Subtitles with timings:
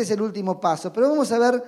[0.00, 1.62] Este es el último paso, pero vamos a ver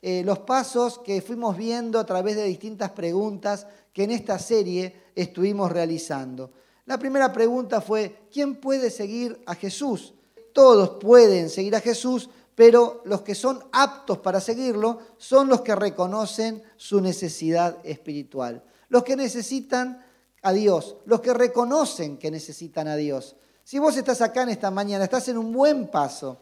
[0.00, 5.10] eh, los pasos que fuimos viendo a través de distintas preguntas que en esta serie
[5.14, 6.50] estuvimos realizando.
[6.86, 10.14] La primera pregunta fue, ¿quién puede seguir a Jesús?
[10.54, 15.74] Todos pueden seguir a Jesús, pero los que son aptos para seguirlo son los que
[15.74, 20.02] reconocen su necesidad espiritual, los que necesitan
[20.40, 23.36] a Dios, los que reconocen que necesitan a Dios.
[23.62, 26.38] Si vos estás acá en esta mañana, estás en un buen paso,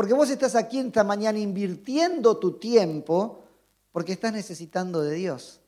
[0.00, 3.40] porque vos estás aquí esta mañana invirtiendo tu tiempo
[3.92, 5.60] porque estás necesitando de Dios.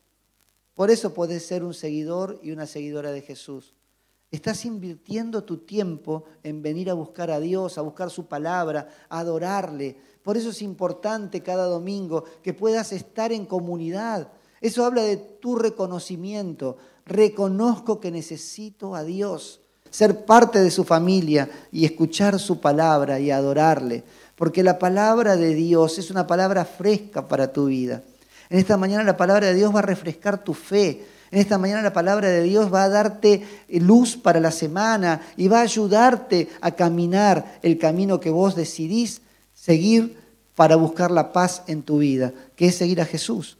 [0.73, 3.75] Por eso podés ser un seguidor y una seguidora de Jesús.
[4.31, 9.19] Estás invirtiendo tu tiempo en venir a buscar a Dios, a buscar su palabra, a
[9.19, 9.99] adorarle.
[10.23, 14.33] Por eso es importante cada domingo que puedas estar en comunidad.
[14.63, 16.79] Eso habla de tu reconocimiento.
[17.05, 19.61] Reconozco que necesito a Dios,
[19.93, 24.03] ser parte de su familia y escuchar su palabra y adorarle.
[24.35, 28.03] Porque la palabra de Dios es una palabra fresca para tu vida.
[28.51, 31.81] En esta mañana la palabra de Dios va a refrescar tu fe, en esta mañana
[31.81, 36.51] la palabra de Dios va a darte luz para la semana y va a ayudarte
[36.61, 39.23] a caminar el camino que vos decidís
[39.55, 40.19] seguir
[40.55, 43.57] para buscar la paz en tu vida, que es seguir a Jesús.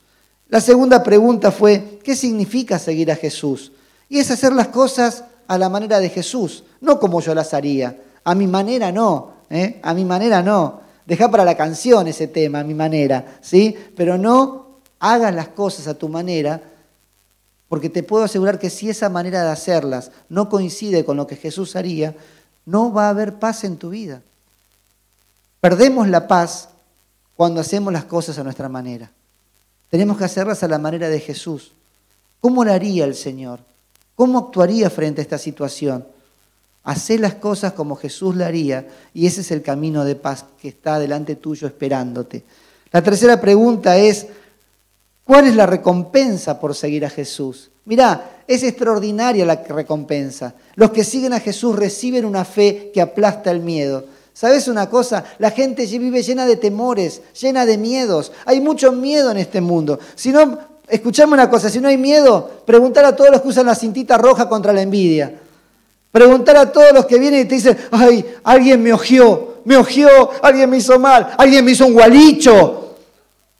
[0.51, 3.73] La segunda pregunta fue, ¿qué significa seguir a Jesús?
[4.11, 7.99] Y es hacer las cosas a la manera de Jesús, no como yo las haría.
[8.25, 9.81] A mi manera no, ¿eh?
[9.83, 10.81] a mi manera no.
[11.07, 13.77] Deja para la canción ese tema, a mi manera, ¿sí?
[13.97, 16.61] Pero no hagas las cosas a tu manera,
[17.69, 21.37] porque te puedo asegurar que si esa manera de hacerlas no coincide con lo que
[21.37, 22.15] Jesús haría,
[22.67, 24.23] no va a haber paz en tu vida.
[25.61, 26.69] Perdemos la paz
[27.37, 29.11] cuando hacemos las cosas a nuestra manera.
[29.91, 31.73] Tenemos que hacerlas a la manera de Jesús.
[32.41, 33.61] ¿Cómo lo haría el Señor?
[34.15, 36.07] ¿Cómo actuaría frente a esta situación?
[36.85, 40.69] Hacé las cosas como Jesús la haría y ese es el camino de paz que
[40.69, 42.45] está delante tuyo esperándote.
[42.91, 44.27] La tercera pregunta es,
[45.25, 47.71] ¿Cuál es la recompensa por seguir a Jesús?
[47.85, 50.55] Mirá, es extraordinaria la recompensa.
[50.75, 54.05] Los que siguen a Jesús reciben una fe que aplasta el miedo.
[54.35, 55.25] ¿Sabes una cosa?
[55.39, 58.33] La gente vive llena de temores, llena de miedos.
[58.47, 59.99] Hay mucho miedo en este mundo.
[60.17, 60.59] Si no,
[60.93, 64.19] escuchame una cosa, si no hay miedo, preguntar a todos los que usan la cintita
[64.19, 65.41] roja contra la envidia.
[66.11, 70.09] Preguntar a todos los que vienen y te dicen, ay, alguien me ojió, me ojió,
[70.43, 72.97] alguien me hizo mal, alguien me hizo un gualicho.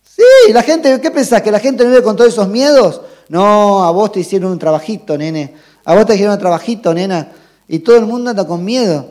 [0.05, 1.41] Sí, la gente, ¿qué pensás?
[1.41, 3.01] ¿Que la gente no vive con todos esos miedos?
[3.31, 5.55] No, a vos te hicieron un trabajito, nene.
[5.87, 7.33] A vos te hicieron un trabajito, nena.
[7.67, 9.07] Y todo el mundo anda con miedo.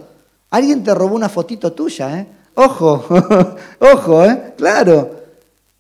[0.52, 2.28] Alguien te robó una fotito tuya, ¿eh?
[2.54, 3.04] Ojo,
[3.80, 4.54] ojo, ¿eh?
[4.56, 5.21] Claro.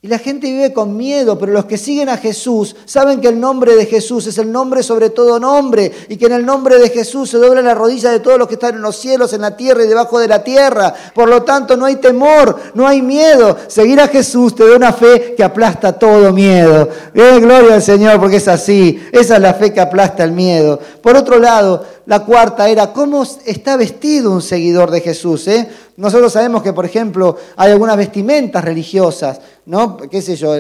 [0.04, 3.40] Y la gente vive con miedo, pero los que siguen a Jesús saben que el
[3.40, 6.90] nombre de Jesús es el nombre sobre todo nombre y que en el nombre de
[6.90, 9.56] Jesús se dobla la rodilla de todos los que están en los cielos, en la
[9.56, 10.92] tierra y debajo de la tierra.
[11.14, 13.56] Por lo tanto, no hay temor, no hay miedo.
[13.68, 16.90] Seguir a Jesús te da una fe que aplasta todo miedo.
[17.14, 19.00] Eh, gloria al Señor porque es así.
[19.12, 20.80] Esa es la fe que aplasta el miedo.
[21.04, 25.48] Por otro lado, la cuarta era cómo está vestido un seguidor de Jesús.
[25.48, 25.66] Eh?
[25.96, 29.96] Nosotros sabemos que, por ejemplo, hay algunas vestimentas religiosas, ¿no?
[29.96, 30.54] ¿Qué sé yo?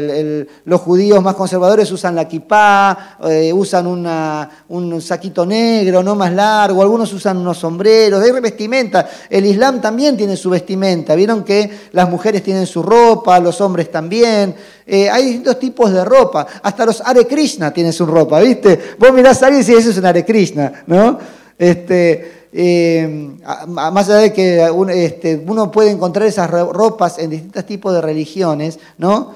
[0.64, 6.82] los judíos más conservadores usan la kipá, eh, usan un saquito negro, no más largo,
[6.82, 9.10] algunos usan unos sombreros, hay vestimenta.
[9.30, 11.16] El Islam también tiene su vestimenta.
[11.16, 14.56] Vieron que las mujeres tienen su ropa, los hombres también.
[14.86, 16.48] Eh, hay distintos tipos de ropa.
[16.64, 18.96] Hasta los Hare Krishna tienen su ropa, ¿viste?
[18.98, 21.41] Vos mirás a alguien y decís, eso es un Hare Krishna, ¿no?
[21.62, 23.38] Este, eh,
[23.68, 24.68] más allá de que
[25.06, 29.34] este, uno puede encontrar esas ropas en distintos tipos de religiones, ¿no?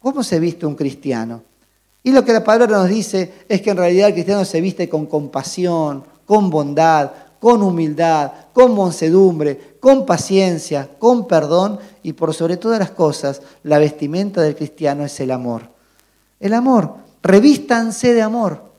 [0.00, 1.42] ¿Cómo se viste un cristiano?
[2.02, 4.88] Y lo que la palabra nos dice es que en realidad el cristiano se viste
[4.88, 12.56] con compasión, con bondad, con humildad, con mansedumbre, con paciencia, con perdón y por sobre
[12.56, 15.68] todas las cosas, la vestimenta del cristiano es el amor.
[16.40, 18.71] El amor, revístanse de amor,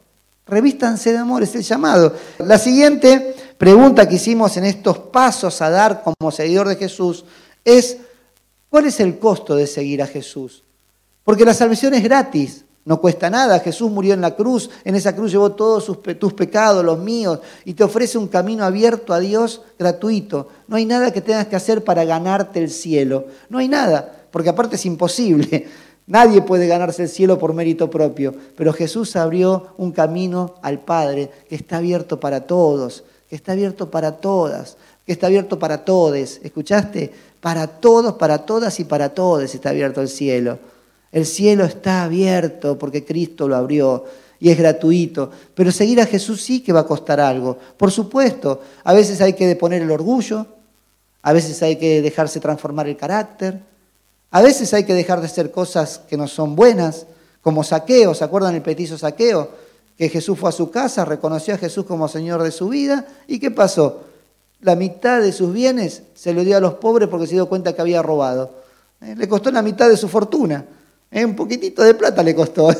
[0.45, 2.13] revístanse de amor, es el llamado.
[2.40, 7.25] La siguiente pregunta que hicimos en estos pasos a dar como seguidor de Jesús
[7.63, 7.98] es,
[8.69, 10.63] ¿cuál es el costo de seguir a Jesús?
[11.24, 13.60] Porque la salvación es gratis, no cuesta nada.
[13.60, 17.74] Jesús murió en la cruz, en esa cruz llevó todos tus pecados, los míos, y
[17.74, 20.50] te ofrece un camino abierto a Dios gratuito.
[20.68, 23.28] No hay nada que tengas que hacer para ganarte el cielo.
[23.50, 25.68] No hay nada, porque aparte es imposible.
[26.05, 31.29] Nadie puede ganarse el cielo por mérito propio, pero Jesús abrió un camino al Padre
[31.47, 33.03] que está abierto para todos
[33.33, 34.77] que está abierto para todas,
[35.07, 36.39] que está abierto para todos.
[36.44, 37.11] ¿Escuchaste?
[37.41, 40.59] Para todos, para todas y para todos está abierto el cielo.
[41.11, 44.06] El cielo está abierto porque Cristo lo abrió
[44.39, 45.31] y es gratuito.
[45.56, 47.57] Pero seguir a Jesús sí que va a costar algo.
[47.75, 50.45] Por supuesto, a veces hay que deponer el orgullo,
[51.23, 53.61] a veces hay que dejarse transformar el carácter,
[54.33, 57.06] a veces hay que dejar de hacer cosas que no son buenas,
[57.44, 59.51] como saqueo, ¿se acuerdan el petizo saqueo?
[59.95, 63.38] Que Jesús fue a su casa, reconoció a Jesús como Señor de su vida, ¿y
[63.38, 64.06] qué pasó?
[64.62, 67.74] La mitad de sus bienes se lo dio a los pobres porque se dio cuenta
[67.74, 68.50] que había robado.
[69.01, 70.65] Eh, le costó la mitad de su fortuna,
[71.12, 72.74] eh, un poquitito de plata le costó.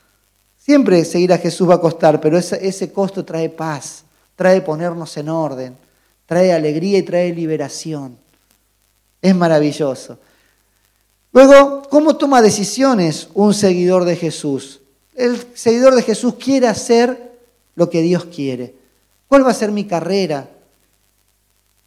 [0.56, 4.04] Siempre seguir a Jesús va a costar, pero ese, ese costo trae paz,
[4.36, 5.76] trae ponernos en orden,
[6.24, 8.16] trae alegría y trae liberación.
[9.20, 10.16] Es maravilloso.
[11.34, 14.80] Luego, ¿cómo toma decisiones un seguidor de Jesús?
[15.16, 17.32] El seguidor de Jesús quiere hacer
[17.74, 18.76] lo que Dios quiere.
[19.26, 20.48] ¿Cuál va a ser mi carrera?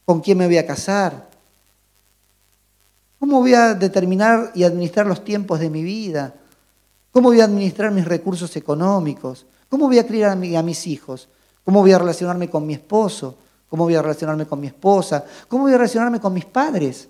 [0.03, 1.29] ¿Con quién me voy a casar?
[3.19, 6.35] ¿Cómo voy a determinar y administrar los tiempos de mi vida?
[7.13, 9.45] ¿Cómo voy a administrar mis recursos económicos?
[9.69, 11.29] ¿Cómo voy a criar a, mis hijos?
[11.63, 13.37] ¿Cómo voy a relacionarme con mi esposo?
[13.69, 15.23] ¿Cómo voy a relacionarme con mi esposa?
[15.47, 17.07] ¿Cómo voy a relacionarme con mis padres?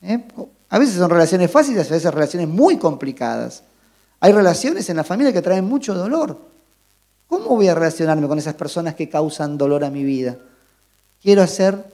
[0.00, 0.24] ¿Eh?
[0.72, 3.62] A veces son relaciones fáciles, a veces relaciones muy complicadas.
[4.20, 6.38] Hay relaciones en la familia que traen mucho dolor.
[7.28, 10.38] ¿Cómo voy a relacionarme con esas personas que causan dolor a mi vida?
[11.22, 11.84] Quiero hacer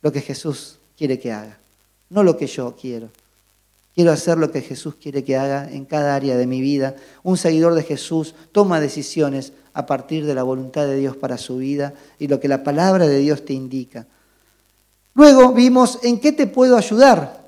[0.00, 1.58] lo que Jesús quiere que haga,
[2.08, 3.08] no lo que yo quiero.
[3.96, 6.94] Quiero hacer lo que Jesús quiere que haga en cada área de mi vida.
[7.24, 11.56] Un seguidor de Jesús toma decisiones a partir de la voluntad de Dios para su
[11.56, 14.06] vida y lo que la palabra de Dios te indica.
[15.14, 17.43] Luego vimos en qué te puedo ayudar.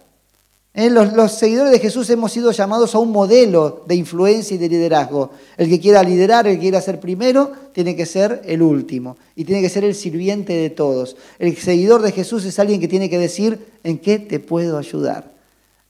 [0.79, 4.69] Eh, los, seguidores de Jesús hemos sido llamados a un modelo de influencia y de
[4.69, 5.31] liderazgo.
[5.57, 9.47] El que quiera liderar, el que quiera ser primero, tiene que ser el último y
[9.47, 11.17] tiene que ser el sirviente de todos.
[11.39, 15.33] El seguidor de Jesús es alguien que tiene que decir en qué te puedo ayudar.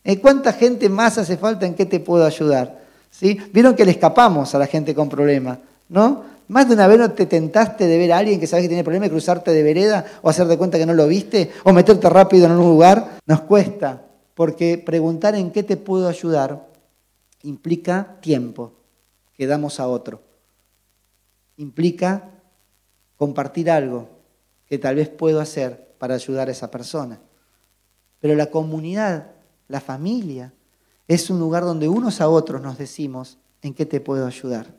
[0.05, 2.79] Eh, ¿Cuánta gente más hace falta en qué te puedo ayudar?
[3.11, 3.41] ¿Sí?
[3.53, 6.23] Vieron que le escapamos a la gente con problemas, ¿no?
[6.47, 8.85] Más de una vez no te tentaste de ver a alguien que sabes que tiene
[8.85, 12.09] problemas y cruzarte de vereda o hacer de cuenta que no lo viste o meterte
[12.09, 13.19] rápido en un lugar.
[13.27, 14.06] Nos cuesta,
[14.37, 16.71] porque preguntar en qué te puedo ayudar
[17.43, 18.75] implica tiempo
[19.35, 20.23] que damos a otro.
[21.57, 22.31] Implica
[23.17, 24.09] compartir algo
[24.67, 27.19] que tal vez puedo hacer para ayudar a esa persona.
[28.21, 29.33] Pero la comunidad
[29.69, 30.53] la familia,
[31.09, 34.75] es un lugar donde unos a otros nos decimos en qué te puedo ayudar.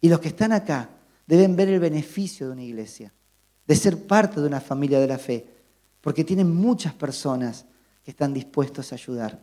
[0.00, 0.90] Y los que están acá
[1.26, 3.12] deben ver el beneficio de una iglesia,
[3.66, 5.46] de ser parte de una familia de la fe,
[6.00, 7.66] porque tienen muchas personas
[8.04, 9.40] que están dispuestos a ayudar.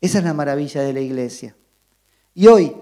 [0.00, 1.56] Esa es la maravilla de la iglesia.
[2.34, 2.74] Y hoy,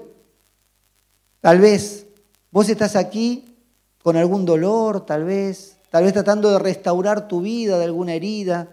[1.41, 2.07] tal vez,
[2.51, 3.57] vos estás aquí
[4.03, 8.69] con algún dolor, tal vez, tal vez tratando de restaurar tu vida de alguna herida,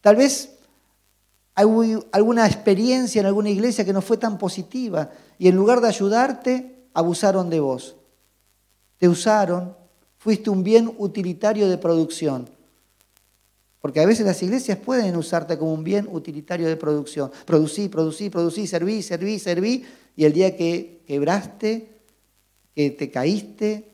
[0.00, 0.58] tal vez
[1.54, 6.84] alguna experiencia en alguna iglesia que no fue tan positiva y en lugar de ayudarte,
[6.94, 7.96] abusaron de vos.
[8.98, 9.76] Te usaron,
[10.18, 12.48] fuiste un bien utilitario de producción.
[13.80, 17.30] Porque a veces las iglesias pueden usarte como un bien utilitario de producción.
[17.46, 19.84] Producí, producí, producí, serví, serví, serví.
[20.16, 21.88] Y el día que quebraste,
[22.74, 23.92] que te caíste,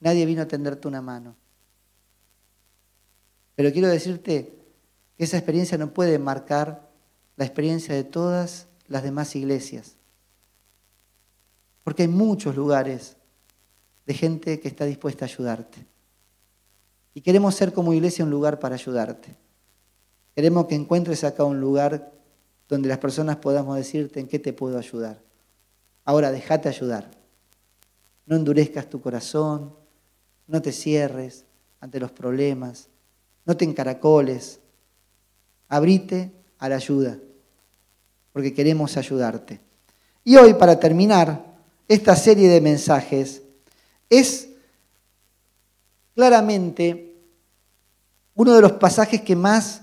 [0.00, 1.36] nadie vino a tenderte una mano.
[3.54, 4.54] Pero quiero decirte
[5.16, 6.88] que esa experiencia no puede marcar
[7.36, 9.96] la experiencia de todas las demás iglesias.
[11.84, 13.16] Porque hay muchos lugares
[14.06, 15.86] de gente que está dispuesta a ayudarte.
[17.14, 19.36] Y queremos ser como iglesia un lugar para ayudarte.
[20.34, 22.12] Queremos que encuentres acá un lugar
[22.68, 25.20] donde las personas podamos decirte en qué te puedo ayudar.
[26.04, 27.10] Ahora, déjate ayudar.
[28.26, 29.74] No endurezcas tu corazón,
[30.46, 31.44] no te cierres
[31.80, 32.88] ante los problemas,
[33.44, 34.60] no te encaracoles.
[35.68, 37.18] Abrite a la ayuda
[38.38, 39.60] porque queremos ayudarte.
[40.22, 41.44] Y hoy, para terminar
[41.88, 43.42] esta serie de mensajes,
[44.08, 44.50] es
[46.18, 47.14] claramente
[48.34, 49.82] uno de los pasajes que más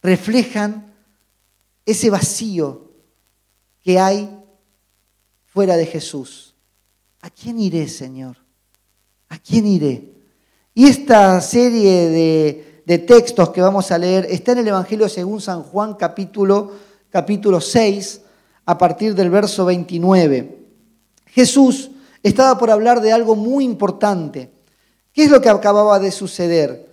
[0.00, 0.94] reflejan
[1.84, 2.92] ese vacío
[3.82, 4.30] que hay
[5.46, 6.54] fuera de Jesús.
[7.20, 8.36] ¿A quién iré, Señor?
[9.28, 10.12] ¿A quién iré?
[10.72, 12.08] Y esta serie
[12.86, 16.74] de, textos que vamos a leer está en el Evangelio según San Juan capítulo
[17.10, 18.20] capítulo 6,
[18.66, 20.58] a partir del verso 29.
[21.26, 21.90] Jesús
[22.22, 24.59] estaba por hablar de algo muy importante.
[25.12, 26.88] ¿Qué es lo que acababa de suceder?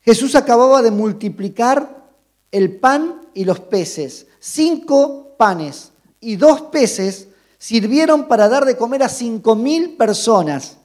[0.00, 2.04] Jesús acababa de multiplicar
[2.50, 4.26] el pan y los peces.
[4.38, 7.28] Cinco panes y dos peces
[7.58, 10.78] sirvieron para dar de comer a cinco mil personas.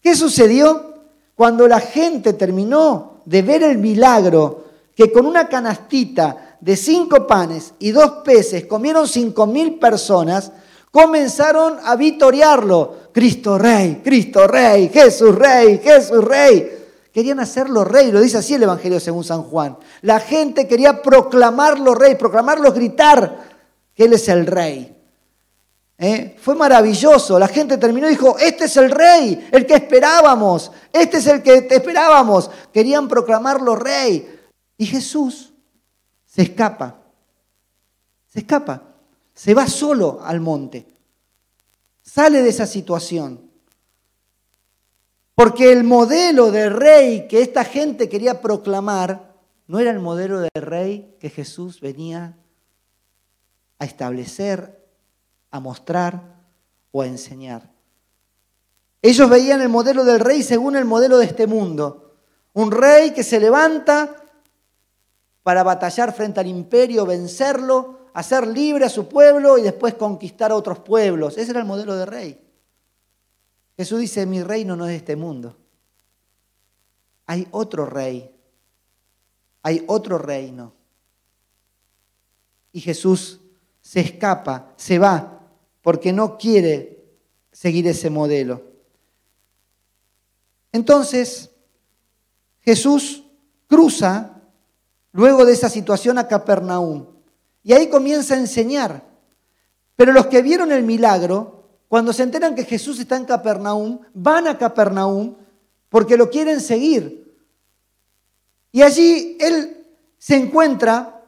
[0.00, 0.94] ¿Qué sucedió?
[1.34, 4.64] Cuando la gente terminó de ver el milagro,
[4.94, 10.52] que con una canastita de cinco panes y dos peces comieron cinco mil personas,
[10.90, 13.03] comenzaron a vitorearlo.
[13.14, 16.84] Cristo Rey, Cristo Rey, Jesús Rey, Jesús Rey.
[17.12, 19.78] querían hacerlo rey, lo dice así el Evangelio según San Juan.
[20.02, 23.44] La gente quería proclamarlo rey, proclamarlo, gritar
[23.94, 25.00] que Él es el rey.
[25.96, 26.36] ¿Eh?
[26.40, 31.18] Fue maravilloso, la gente terminó y dijo, este es el rey, el que esperábamos, este
[31.18, 32.50] es el que te esperábamos.
[32.72, 34.40] Querían proclamarlo rey.
[34.76, 35.52] Y Jesús
[36.26, 36.96] se escapa,
[38.26, 38.82] se escapa,
[39.32, 40.84] se va solo al monte,
[42.04, 43.50] sale de esa situación.
[45.34, 49.34] Porque el modelo de rey que esta gente quería proclamar
[49.66, 52.36] no era el modelo de rey que Jesús venía
[53.78, 54.86] a establecer,
[55.50, 56.22] a mostrar
[56.92, 57.72] o a enseñar.
[59.02, 62.16] Ellos veían el modelo del rey según el modelo de este mundo.
[62.52, 64.14] Un rey que se levanta
[65.42, 70.56] para batallar frente al imperio, vencerlo, hacer libre a su pueblo y después conquistar a
[70.56, 71.36] otros pueblos.
[71.36, 72.40] Ese era el modelo de rey.
[73.76, 75.56] Jesús dice, mi reino no es de este mundo.
[77.26, 78.32] Hay otro rey.
[79.62, 80.72] Hay otro reino.
[82.70, 83.40] Y Jesús
[83.80, 85.40] se escapa, se va,
[85.82, 87.04] porque no quiere
[87.50, 88.62] seguir ese modelo.
[90.70, 91.50] Entonces,
[92.60, 93.24] Jesús
[93.66, 94.40] cruza
[95.10, 97.13] luego de esa situación a Capernaum
[97.64, 99.02] y ahí comienza a enseñar.
[99.96, 104.46] Pero los que vieron el milagro, cuando se enteran que Jesús está en Capernaum, van
[104.46, 105.34] a Capernaum
[105.88, 107.34] porque lo quieren seguir.
[108.70, 109.86] Y allí él
[110.18, 111.22] se encuentra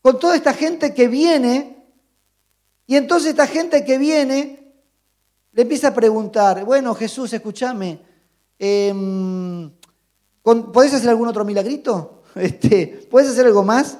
[0.00, 1.86] con toda esta gente que viene,
[2.86, 4.74] y entonces esta gente que viene
[5.52, 8.00] le empieza a preguntar, bueno Jesús, escúchame,
[8.58, 9.70] em,
[10.42, 12.18] ¿podés hacer algún otro milagrito?
[12.34, 13.98] Este, ¿Puedes hacer algo más?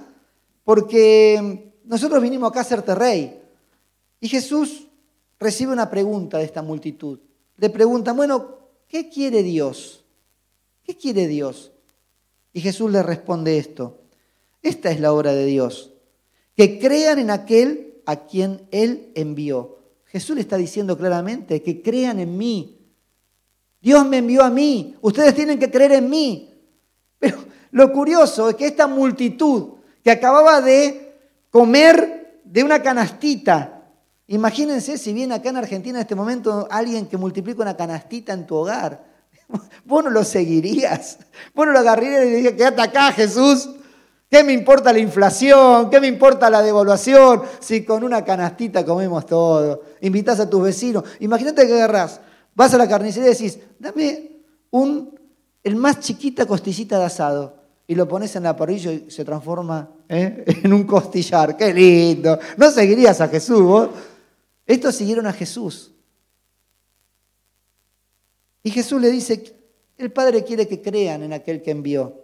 [0.65, 3.41] Porque nosotros vinimos acá a hacerte rey.
[4.21, 4.87] Y Jesús
[5.39, 7.19] recibe una pregunta de esta multitud.
[7.57, 10.05] Le preguntan, bueno, ¿qué quiere Dios?
[10.85, 11.73] ¿Qué quiere Dios?
[12.53, 14.01] Y Jesús le responde esto.
[14.63, 15.93] Esta es la obra de Dios,
[16.57, 19.79] que crean en aquel a quien Él envió.
[20.07, 22.79] Jesús le está diciendo claramente que crean en mí.
[23.81, 26.51] Dios me envió a mí, ustedes tienen que creer en mí.
[27.19, 27.39] Pero
[27.73, 31.17] lo curioso es que esta multitud que acababa de
[31.51, 33.83] comer de una canastita,
[34.27, 38.47] imagínense si viene acá en Argentina en este momento alguien que multiplica una canastita en
[38.47, 39.05] tu hogar,
[39.85, 41.19] vos no lo seguirías,
[41.55, 43.69] vos no lo agarrarías y le dirías, quédate acá Jesús,
[44.33, 45.91] ¿Qué me importa la inflación?
[45.91, 47.43] ¿Qué me importa la devaluación?
[47.61, 49.83] Si con una canastita comemos todo.
[50.01, 51.05] Invitas a tus vecinos.
[51.21, 52.19] Imagínate que agarrás,
[52.55, 54.41] vas a la carnicería y decís, dame
[54.71, 55.21] un,
[55.63, 57.62] el más chiquita costillita de asado.
[57.93, 60.45] Y lo pones en la parrilla y se transforma ¿eh?
[60.65, 61.59] en un costillar.
[61.59, 62.39] ¡Qué lindo!
[62.57, 63.91] No seguirías a Jesús vos.
[64.65, 65.93] Estos siguieron a Jesús.
[68.63, 69.55] Y Jesús le dice,
[69.99, 72.19] el Padre quiere que crean en aquel que envió.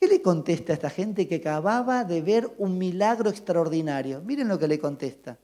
[0.00, 4.22] ¿Qué le contesta a esta gente que acababa de ver un milagro extraordinario?
[4.22, 5.36] Miren lo que le contesta.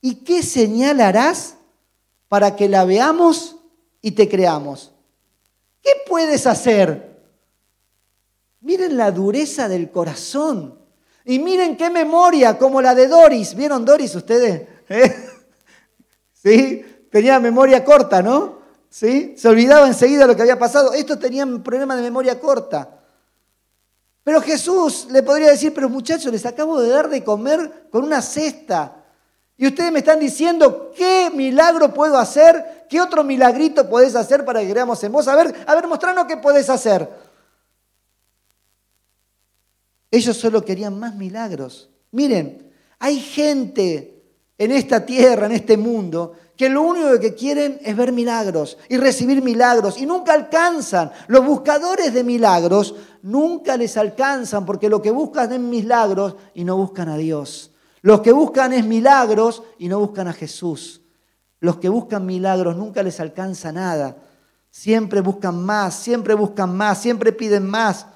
[0.00, 1.56] ¿Y qué señal harás
[2.26, 3.54] para que la veamos
[4.02, 4.92] y te creamos?
[5.80, 7.15] ¿Qué puedes hacer?
[8.66, 10.76] Miren la dureza del corazón.
[11.24, 13.54] Y miren qué memoria, como la de Doris.
[13.54, 14.66] ¿Vieron Doris ustedes?
[14.88, 15.14] ¿Eh?
[16.32, 16.84] ¿Sí?
[17.08, 18.58] Tenía memoria corta, ¿no?
[18.90, 19.34] ¿Sí?
[19.38, 20.92] Se olvidaba enseguida lo que había pasado.
[20.94, 22.90] Estos tenían problema de memoria corta.
[24.24, 28.20] Pero Jesús le podría decir, pero muchachos, les acabo de dar de comer con una
[28.20, 29.04] cesta.
[29.56, 32.86] Y ustedes me están diciendo, ¿qué milagro puedo hacer?
[32.88, 35.28] ¿Qué otro milagrito podés hacer para que creamos en vos?
[35.28, 37.25] A ver, a ver, mostranos qué podés hacer.
[40.10, 41.90] Ellos solo querían más milagros.
[42.12, 44.24] Miren, hay gente
[44.58, 48.96] en esta tierra, en este mundo, que lo único que quieren es ver milagros y
[48.96, 51.12] recibir milagros y nunca alcanzan.
[51.26, 56.76] Los buscadores de milagros nunca les alcanzan porque lo que buscan es milagros y no
[56.76, 57.72] buscan a Dios.
[58.00, 61.02] Los que buscan es milagros y no buscan a Jesús.
[61.60, 64.16] Los que buscan milagros nunca les alcanza nada.
[64.70, 68.06] Siempre buscan más, siempre buscan más, siempre piden más.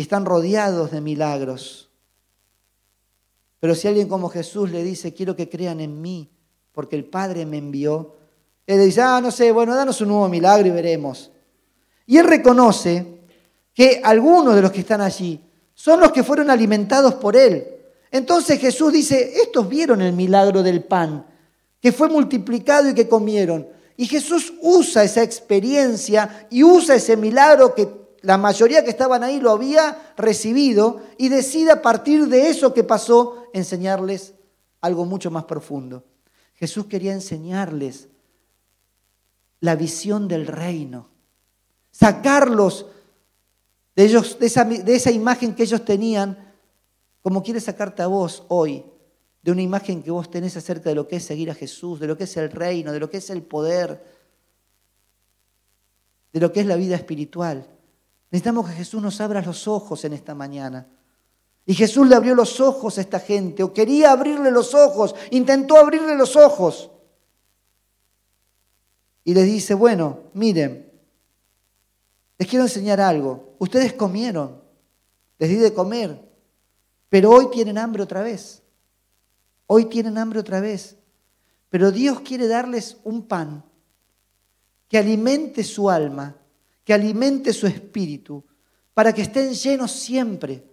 [0.00, 1.90] Están rodeados de milagros.
[3.58, 6.30] Pero si alguien como Jesús le dice, quiero que crean en mí,
[6.72, 8.16] porque el Padre me envió,
[8.66, 11.30] él dice, ah, no sé, bueno, danos un nuevo milagro y veremos.
[12.06, 13.20] Y él reconoce
[13.74, 15.40] que algunos de los que están allí
[15.74, 17.66] son los que fueron alimentados por él.
[18.10, 21.26] Entonces Jesús dice, estos vieron el milagro del pan,
[21.80, 23.68] que fue multiplicado y que comieron.
[23.96, 29.40] Y Jesús usa esa experiencia y usa ese milagro que la mayoría que estaban ahí
[29.40, 34.34] lo había recibido y decide a partir de eso que pasó enseñarles
[34.80, 36.04] algo mucho más profundo.
[36.54, 38.08] Jesús quería enseñarles
[39.60, 41.08] la visión del reino,
[41.90, 42.86] sacarlos
[43.96, 46.52] de, ellos, de, esa, de esa imagen que ellos tenían,
[47.22, 48.84] como quiere sacarte a vos hoy,
[49.42, 52.06] de una imagen que vos tenés acerca de lo que es seguir a Jesús, de
[52.06, 54.04] lo que es el reino, de lo que es el poder,
[56.32, 57.66] de lo que es la vida espiritual.
[58.30, 60.86] Necesitamos que Jesús nos abra los ojos en esta mañana.
[61.66, 65.76] Y Jesús le abrió los ojos a esta gente, o quería abrirle los ojos, intentó
[65.76, 66.90] abrirle los ojos.
[69.24, 70.90] Y les dice, bueno, miren,
[72.38, 73.54] les quiero enseñar algo.
[73.58, 74.62] Ustedes comieron,
[75.38, 76.20] les di de comer,
[77.08, 78.62] pero hoy tienen hambre otra vez.
[79.66, 80.96] Hoy tienen hambre otra vez.
[81.68, 83.64] Pero Dios quiere darles un pan
[84.88, 86.36] que alimente su alma,
[86.90, 88.44] que alimente su espíritu,
[88.94, 90.66] para que estén llenos siempre.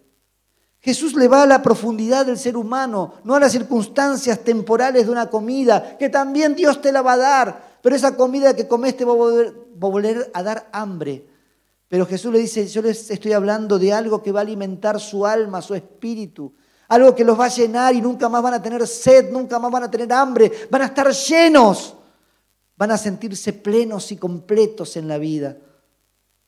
[0.80, 5.12] Jesús le va a la profundidad del ser humano, no a las circunstancias temporales de
[5.12, 8.98] una comida, que también Dios te la va a dar, pero esa comida que comes
[8.98, 9.52] te va a va a,
[9.92, 11.28] volver a dar hambre.
[11.88, 15.24] Pero Jesús le dice, yo les estoy hablando de algo que va a alimentar su
[15.24, 16.52] alma, su espíritu,
[16.88, 19.72] algo que los va a llenar y nunca más van a tener sed, nunca más
[19.72, 21.96] van a tener hambre, van a estar llenos,
[22.76, 25.58] van a sentirse plenos y completos en la vida.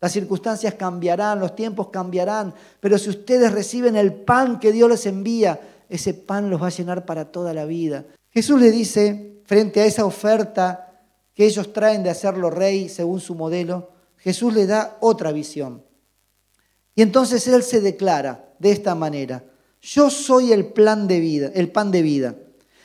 [0.02, 5.06] Las circunstancias cambiarán, los tiempos cambiarán, pero si ustedes reciben el pan que Dios les
[5.06, 5.60] envía,
[5.90, 8.06] ese pan los va a llenar para toda la vida.
[8.32, 11.02] Jesús le dice, frente a esa oferta
[11.34, 15.84] que ellos traen de hacerlo rey según su modelo, Jesús le da otra visión.
[16.96, 19.44] Y entonces Él se declara de esta manera,
[19.82, 22.36] yo soy el plan de vida, el pan de vida.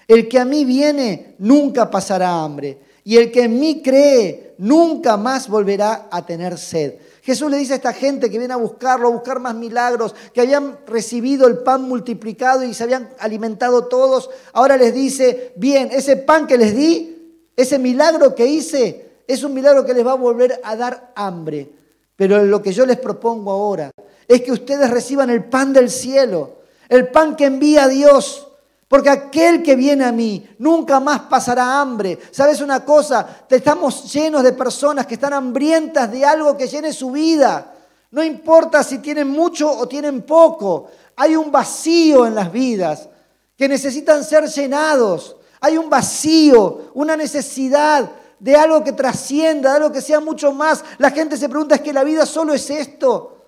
[0.06, 5.16] El que a mí viene nunca pasará hambre, y el que en mí cree nunca
[5.16, 6.94] más volverá a tener sed.
[7.22, 10.40] Jesús le dice a esta gente que viene a buscarlo, a buscar más milagros, que
[10.40, 16.16] habían recibido el pan multiplicado y se habían alimentado todos, ahora les dice, bien, ese
[16.16, 20.16] pan que les di, ese milagro que hice, es un milagro que les va a
[20.16, 21.70] volver a dar hambre.
[22.16, 23.90] Pero lo que yo les propongo ahora
[24.28, 28.48] es que ustedes reciban el pan del cielo, el pan que envía Dios.
[28.88, 32.18] Porque aquel que viene a mí nunca más pasará hambre.
[32.30, 33.44] ¿Sabes una cosa?
[33.48, 37.72] Estamos llenos de personas que están hambrientas de algo que llene su vida.
[38.10, 40.88] No importa si tienen mucho o tienen poco.
[41.16, 43.08] Hay un vacío en las vidas
[43.56, 45.36] que necesitan ser llenados.
[45.60, 50.84] Hay un vacío, una necesidad de algo que trascienda, de algo que sea mucho más.
[50.98, 53.38] La gente se pregunta, ¿es que la vida solo es esto?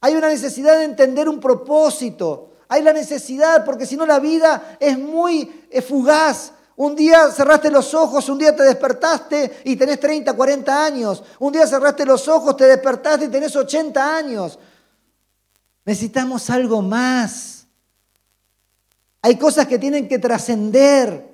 [0.00, 2.50] Hay una necesidad de entender un propósito.
[2.68, 6.52] Hay la necesidad, porque si no la vida es muy fugaz.
[6.76, 11.24] Un día cerraste los ojos, un día te despertaste y tenés 30, 40 años.
[11.40, 14.58] Un día cerraste los ojos, te despertaste y tenés 80 años.
[15.84, 17.66] Necesitamos algo más.
[19.22, 21.26] Hay cosas que tienen que trascender.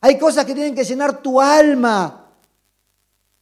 [0.00, 2.30] Hay cosas que tienen que llenar tu alma.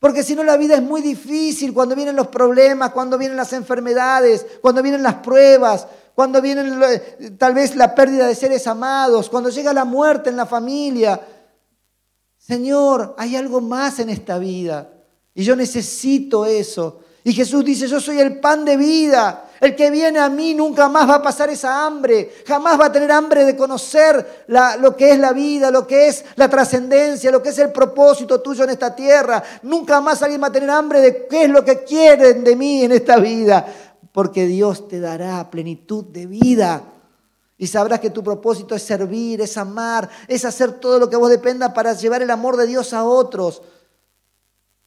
[0.01, 3.53] Porque si no la vida es muy difícil cuando vienen los problemas, cuando vienen las
[3.53, 6.63] enfermedades, cuando vienen las pruebas, cuando viene
[7.39, 11.21] tal vez la pérdida de seres amados, cuando llega la muerte en la familia.
[12.39, 14.91] Señor, hay algo más en esta vida
[15.35, 17.01] y yo necesito eso.
[17.23, 19.47] Y Jesús dice, yo soy el pan de vida.
[19.61, 22.93] El que viene a mí nunca más va a pasar esa hambre, jamás va a
[22.93, 24.45] tener hambre de conocer
[24.81, 28.41] lo que es la vida, lo que es la trascendencia, lo que es el propósito
[28.41, 29.43] tuyo en esta tierra.
[29.63, 32.85] Nunca más alguien va a tener hambre de qué es lo que quieren de mí
[32.85, 33.67] en esta vida,
[34.13, 36.85] porque Dios te dará plenitud de vida.
[37.59, 41.31] Y sabrás que tu propósito es servir, es amar, es hacer todo lo que vos
[41.31, 43.63] dependa para llevar el amor de Dios a otros,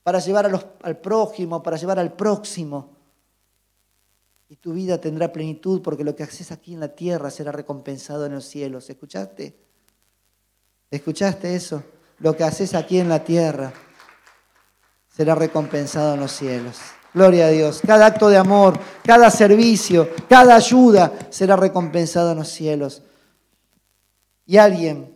[0.02, 2.94] para llevar al prójimo, para llevar al próximo
[4.54, 8.28] y tu vida tendrá plenitud porque lo que haces aquí en la tierra será recompensado
[8.28, 8.88] en los cielos.
[8.88, 9.58] ¿Escuchaste?
[10.92, 11.84] ¿Escuchaste eso?
[12.20, 13.74] Lo que haces aquí en la tierra
[15.10, 16.78] será recompensado en los cielos.
[17.14, 17.82] Gloria a Dios.
[17.86, 23.04] Cada acto de amor, cada servicio, cada ayuda será recompensado en los cielos.
[24.46, 25.16] Y alguien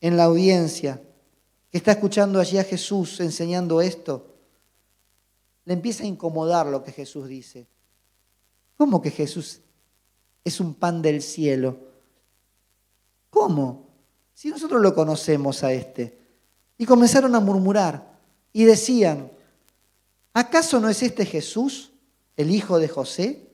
[0.00, 1.02] en la audiencia
[1.70, 4.34] que está escuchando allí a Jesús enseñando esto,
[5.64, 7.66] le empieza a incomodar lo que Jesús dice.
[8.78, 9.60] ¿Cómo que Jesús
[10.44, 11.76] es un pan del cielo?
[13.28, 13.88] ¿Cómo?
[14.32, 16.16] Si nosotros lo conocemos a este.
[16.78, 18.18] Y comenzaron a murmurar
[18.52, 19.30] y decían,
[20.38, 21.92] ¿acaso no es este Jesús,
[22.36, 23.48] el hijo de José?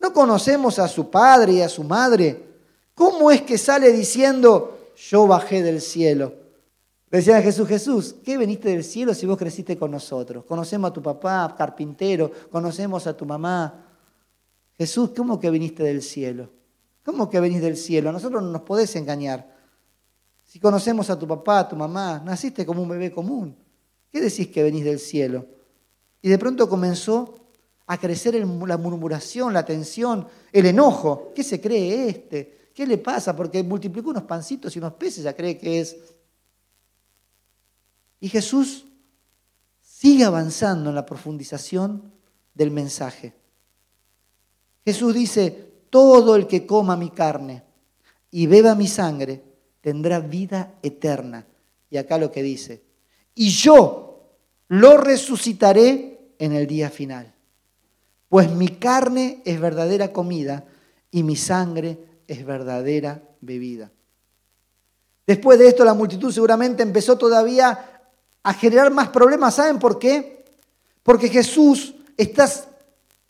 [0.00, 2.44] ¿No conocemos a su padre y a su madre?
[2.94, 6.34] ¿Cómo es que sale diciendo, yo bajé del cielo?
[7.10, 10.44] Decían a Jesús, Jesús, ¿qué veniste del cielo si vos creciste con nosotros?
[10.44, 13.86] Conocemos a tu papá, carpintero, conocemos a tu mamá,
[14.78, 16.50] Jesús, ¿cómo que viniste del cielo?
[17.04, 18.08] ¿Cómo que venís del cielo?
[18.08, 19.54] A nosotros no nos podés engañar.
[20.44, 23.56] Si conocemos a tu papá, a tu mamá, naciste como un bebé común.
[24.10, 25.46] ¿qué decís que venís del cielo?
[26.22, 27.34] Y de pronto comenzó
[27.86, 31.32] a crecer la murmuración, la tensión, el enojo.
[31.34, 32.70] ¿Qué se cree este?
[32.74, 33.36] ¿Qué le pasa?
[33.36, 35.96] Porque multiplicó unos pancitos y unos peces, ya cree que es.
[38.20, 38.86] Y Jesús
[39.82, 42.12] sigue avanzando en la profundización
[42.54, 43.34] del mensaje.
[44.84, 47.64] Jesús dice, todo el que coma mi carne
[48.30, 49.42] y beba mi sangre
[49.80, 51.46] tendrá vida eterna.
[51.90, 52.82] Y acá lo que dice,
[53.34, 54.12] y yo
[54.68, 57.32] lo resucitaré en el día final.
[58.28, 60.64] Pues mi carne es verdadera comida
[61.10, 63.90] y mi sangre es verdadera bebida.
[65.26, 68.00] Después de esto la multitud seguramente empezó todavía
[68.42, 69.54] a generar más problemas.
[69.54, 70.44] ¿Saben por qué?
[71.02, 72.50] Porque Jesús está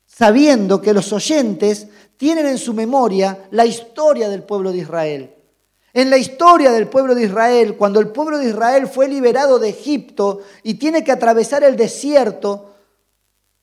[0.07, 5.35] sabiendo que los oyentes tienen en su memoria la historia del pueblo de Israel.
[5.95, 9.71] En la historia del pueblo de Israel, cuando el pueblo de Israel fue liberado de
[9.71, 12.72] Egipto y tiene que atravesar el desierto,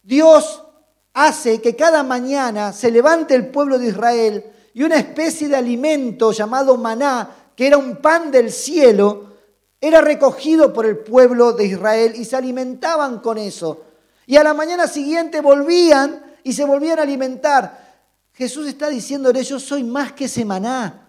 [0.02, 0.64] Dios
[1.14, 6.32] hace que cada mañana se levante el pueblo de Israel y una especie de alimento
[6.32, 9.34] llamado maná, que era un pan del cielo,
[9.82, 13.86] era recogido por el pueblo de Israel y se alimentaban con eso.
[14.26, 17.90] Y a la mañana siguiente volvían y se volvían a alimentar.
[18.34, 21.09] Jesús está diciéndole, yo soy más que ese maná.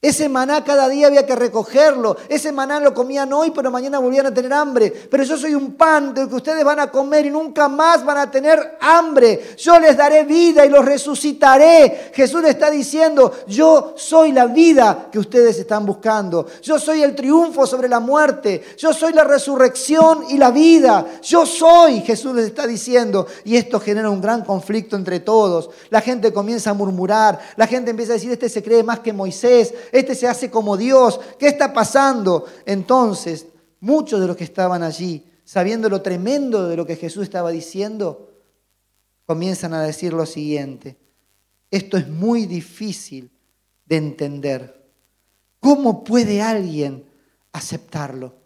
[0.00, 2.16] Ese maná cada día había que recogerlo.
[2.28, 4.92] Ese maná lo comían hoy, pero mañana volvían a tener hambre.
[4.92, 8.18] Pero yo soy un pan del que ustedes van a comer y nunca más van
[8.18, 9.56] a tener hambre.
[9.58, 12.12] Yo les daré vida y los resucitaré.
[12.14, 16.46] Jesús le está diciendo, yo soy la vida que ustedes están buscando.
[16.62, 18.62] Yo soy el triunfo sobre la muerte.
[18.76, 21.06] Yo soy la resurrección y la vida.
[21.22, 23.26] Yo soy, Jesús les está diciendo.
[23.44, 25.70] Y esto genera un gran conflicto entre todos.
[25.90, 27.40] La gente comienza a murmurar.
[27.56, 30.76] La gente empieza a decir, este se cree más que Moisés este se hace como
[30.76, 32.46] Dios, ¿qué está pasando?
[32.66, 33.46] Entonces,
[33.80, 38.32] muchos de los que estaban allí, sabiendo lo tremendo de lo que Jesús estaba diciendo,
[39.26, 40.96] comienzan a decir lo siguiente,
[41.70, 43.30] esto es muy difícil
[43.84, 44.90] de entender.
[45.60, 47.04] ¿Cómo puede alguien
[47.52, 48.37] aceptarlo?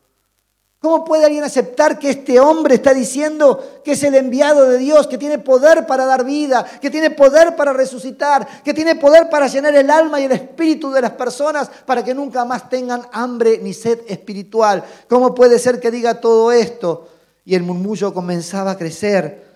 [0.83, 5.07] ¿Cómo puede alguien aceptar que este hombre está diciendo que es el enviado de Dios,
[5.07, 9.47] que tiene poder para dar vida, que tiene poder para resucitar, que tiene poder para
[9.47, 13.61] llenar el alma y el espíritu de las personas para que nunca más tengan hambre
[13.63, 14.83] ni sed espiritual?
[15.09, 17.09] ¿Cómo puede ser que diga todo esto?
[17.45, 19.47] Y el murmullo comenzaba a crecer.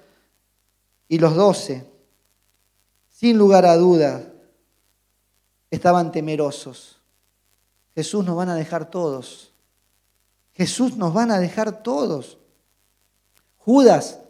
[1.09, 1.85] Y los doce,
[3.11, 4.23] sin lugar a duda,
[5.73, 7.01] estaban temerosos.
[7.97, 9.56] Jesús nos van a dejar todos.
[10.57, 12.39] Jesús nos van a dejar todos.
[13.59, 14.21] Judas,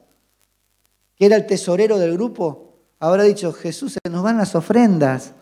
[1.14, 5.32] que era el tesorero del grupo, habrá dicho, Jesús, se nos van las ofrendas.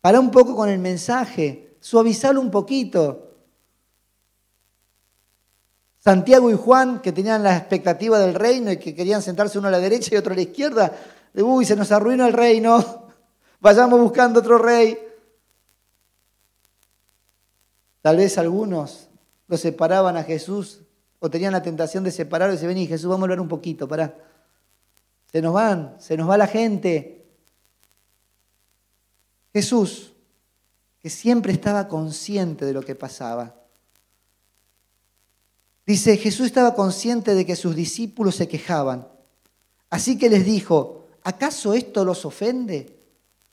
[0.00, 3.34] Para un poco con el mensaje, suavizarlo un poquito.
[5.98, 9.72] Santiago y Juan, que tenían la expectativa del reino y que querían sentarse uno a
[9.72, 10.96] la derecha y otro a la izquierda,
[11.34, 13.08] de, uy, se nos arruinó el reino,
[13.60, 14.98] vayamos buscando otro rey.
[18.00, 19.05] Tal vez algunos
[19.48, 20.80] lo separaban a Jesús
[21.18, 23.48] o tenían la tentación de separarlo y se ven y Jesús, vamos a hablar un
[23.48, 24.14] poquito, para.
[25.30, 27.26] Se nos van, se nos va la gente.
[29.52, 30.12] Jesús,
[31.00, 33.54] que siempre estaba consciente de lo que pasaba.
[35.86, 39.08] Dice, Jesús estaba consciente de que sus discípulos se quejaban.
[39.88, 42.98] Así que les dijo, ¿acaso esto los ofende?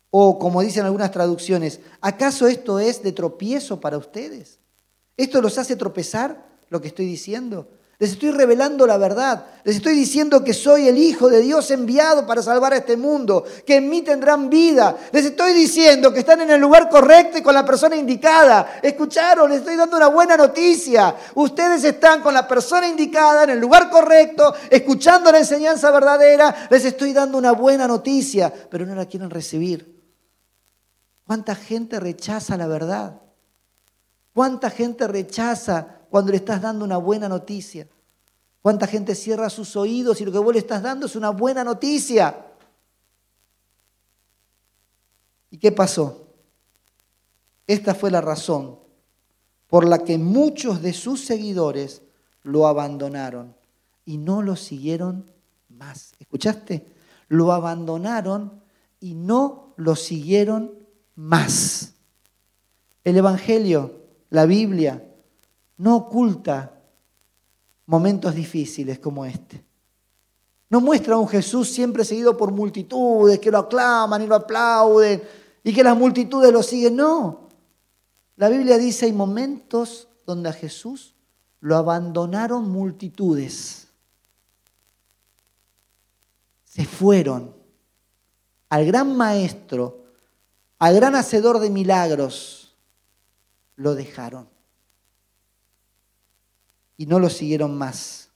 [0.09, 4.59] O como dicen algunas traducciones, ¿acaso esto es de tropiezo para ustedes?
[5.15, 7.67] ¿Esto los hace tropezar lo que estoy diciendo?
[8.03, 9.45] Les estoy revelando la verdad.
[9.63, 13.45] Les estoy diciendo que soy el Hijo de Dios enviado para salvar a este mundo,
[13.65, 14.97] que en mí tendrán vida.
[15.13, 18.79] Les estoy diciendo que están en el lugar correcto y con la persona indicada.
[18.81, 21.15] Escucharon, les estoy dando una buena noticia.
[21.35, 26.67] Ustedes están con la persona indicada en el lugar correcto, escuchando la enseñanza verdadera.
[26.71, 30.03] Les estoy dando una buena noticia, pero no la quieren recibir.
[31.25, 33.22] ¿Cuánta gente rechaza la verdad?
[34.33, 37.87] ¿Cuánta gente rechaza cuando le estás dando una buena noticia?
[38.61, 41.63] ¿Cuánta gente cierra sus oídos y lo que vos le estás dando es una buena
[41.63, 42.47] noticia?
[45.51, 46.27] ¿Y qué pasó?
[47.67, 48.79] Esta fue la razón
[49.67, 52.01] por la que muchos de sus seguidores
[52.41, 53.55] lo abandonaron
[54.05, 55.31] y no lo siguieron
[55.69, 56.13] más.
[56.19, 56.85] ¿Escuchaste?
[57.27, 58.61] Lo abandonaron
[58.99, 60.73] y no lo siguieron
[61.15, 61.93] más.
[63.03, 64.02] El Evangelio
[64.33, 64.99] la Biblia
[65.77, 66.81] no oculta
[67.85, 69.63] momentos difíciles como este.
[70.69, 75.21] No muestra a un Jesús siempre seguido por multitudes que lo aclaman y lo aplauden
[75.63, 76.95] y que las multitudes lo siguen.
[76.95, 77.47] No.
[78.35, 81.13] La Biblia dice hay momentos donde a Jesús
[81.59, 83.87] lo abandonaron multitudes.
[86.63, 87.55] Se fueron
[88.67, 90.05] al gran maestro,
[90.79, 92.62] al gran hacedor de milagros,
[93.75, 94.49] lo dejaron.
[96.97, 98.29] Y no lo siguieron más.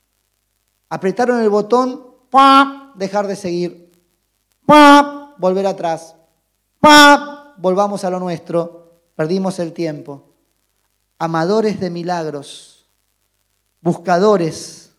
[0.89, 2.93] Apretaron el botón, ¡pam!
[2.95, 3.91] dejar de seguir,
[4.65, 5.33] ¡pam!
[5.37, 6.15] volver atrás,
[6.79, 7.53] ¡pam!
[7.57, 10.33] volvamos a lo nuestro, perdimos el tiempo.
[11.19, 12.87] Amadores de milagros,
[13.81, 14.91] buscadores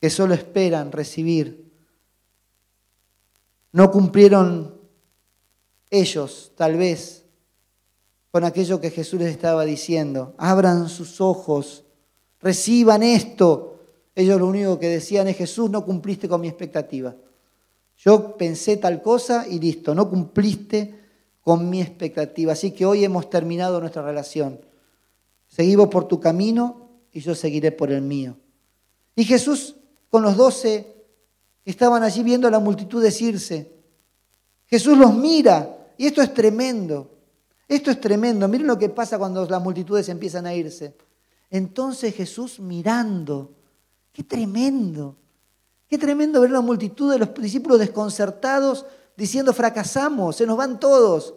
[0.00, 1.72] que solo esperan recibir.
[3.72, 4.78] No cumplieron
[5.90, 7.23] ellos, tal vez,
[8.34, 10.34] con aquello que Jesús les estaba diciendo.
[10.38, 11.84] Abran sus ojos,
[12.40, 13.78] reciban esto
[14.16, 17.14] ellos lo único que decían es, Jesús, no cumpliste con mi expectativa.
[17.96, 20.98] Yo pensé tal cosa y listo, no cumpliste
[21.42, 22.54] con mi expectativa.
[22.54, 24.60] Así que hoy hemos terminado nuestra relación.
[25.46, 28.36] Seguimos por tu camino y yo seguiré por el mío.
[29.14, 29.76] Y Jesús
[30.10, 31.06] con los doce
[31.64, 33.70] estaban allí viendo a la multitud decirse,
[34.66, 37.12] Jesús los mira y esto es tremendo.
[37.68, 38.46] Esto es tremendo.
[38.48, 40.96] Miren lo que pasa cuando las multitudes empiezan a irse.
[41.50, 43.54] Entonces Jesús mirando
[44.14, 45.18] Qué tremendo.
[45.88, 51.34] Qué tremendo ver la multitud de los discípulos desconcertados diciendo fracasamos, se nos van todos.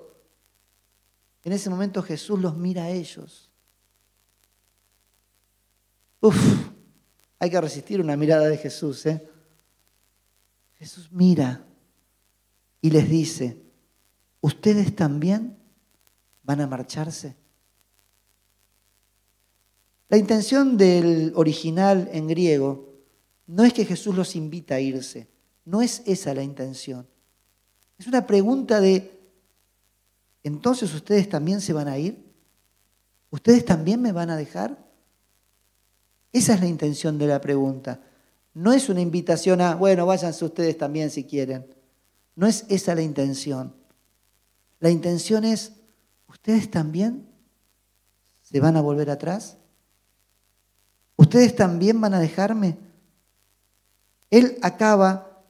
[1.43, 3.51] En ese momento Jesús los mira a ellos.
[6.21, 6.37] Uf,
[7.39, 9.05] hay que resistir una mirada de Jesús.
[9.07, 9.27] ¿eh?
[10.75, 11.65] Jesús mira
[12.79, 13.59] y les dice,
[14.39, 15.56] ¿ustedes también
[16.47, 17.35] van a marcharse?
[20.09, 22.87] La intención del original en griego
[23.45, 25.27] no es que Jesús los invita a irse,
[25.65, 27.05] no es esa la intención.
[27.99, 29.19] Es una pregunta de,
[30.43, 32.25] ¿entonces ustedes también se van a ir?
[33.29, 34.77] ¿Ustedes también me van a dejar?
[36.31, 38.01] Esa es la intención de la pregunta.
[38.53, 41.67] No es una invitación a, bueno, váyanse ustedes también si quieren.
[42.35, 43.75] No es esa la intención.
[44.79, 45.73] La intención es,
[46.27, 47.27] ¿ustedes también
[48.43, 49.57] se van a volver atrás?
[51.15, 52.77] ¿Ustedes también van a dejarme?
[54.29, 55.43] Él acaba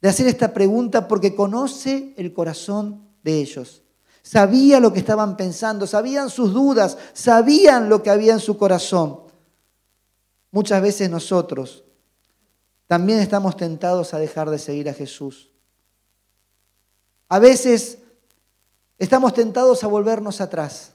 [0.00, 3.82] de hacer esta pregunta porque conoce el corazón de ellos.
[4.22, 9.20] Sabía lo que estaban pensando, sabían sus dudas, sabían lo que había en su corazón.
[10.50, 11.84] Muchas veces nosotros
[12.86, 15.50] también estamos tentados a dejar de seguir a Jesús.
[17.28, 17.98] A veces
[19.02, 20.94] estamos tentados a volvernos atrás.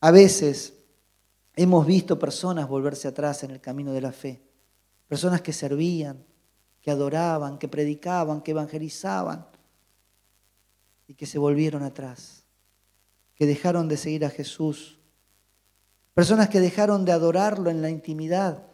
[0.00, 0.72] A veces
[1.54, 4.42] hemos visto personas volverse atrás en el camino de la fe,
[5.06, 6.24] personas que servían,
[6.80, 9.46] que adoraban, que predicaban, que evangelizaban
[11.06, 12.44] y que se volvieron atrás,
[13.34, 14.98] que dejaron de seguir a Jesús,
[16.14, 18.66] personas que dejaron de adorarlo en la intimidad,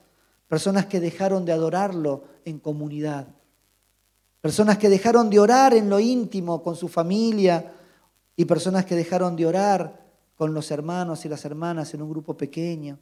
[0.46, 3.35] personas que dejaron de adorarlo en comunidad,
[4.46, 7.72] personas que dejaron de orar en lo íntimo con su familia
[8.36, 10.06] y personas que dejaron de orar
[10.36, 12.96] con los hermanos y las hermanas en un grupo pequeño,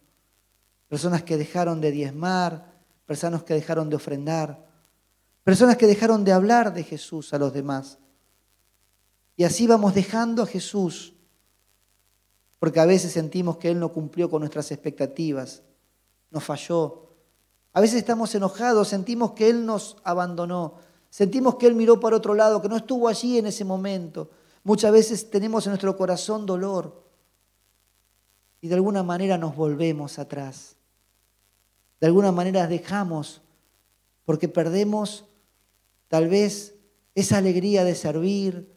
[0.88, 2.72] personas que dejaron de diezmar,
[3.04, 4.66] personas que dejaron de ofrendar,
[5.42, 7.98] personas que dejaron de hablar de Jesús a los demás.
[9.36, 11.12] Y así vamos dejando a Jesús,
[12.58, 15.62] porque a veces sentimos que Él no cumplió con nuestras expectativas,
[16.30, 17.10] nos falló.
[17.74, 20.78] A veces estamos enojados, sentimos que Él nos abandonó,
[21.14, 24.30] sentimos que Él miró para otro lado, que no estuvo allí en ese momento.
[24.64, 27.04] Muchas veces tenemos en nuestro corazón dolor
[28.60, 30.74] y de alguna manera nos volvemos atrás.
[32.00, 33.42] De alguna manera dejamos
[34.24, 35.24] porque perdemos
[36.08, 36.74] tal vez
[37.14, 38.74] esa alegría de servir,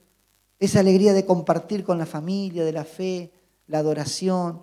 [0.60, 3.32] esa alegría de compartir con la familia, de la fe,
[3.66, 4.62] la adoración.